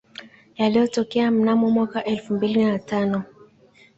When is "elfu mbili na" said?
2.03-2.79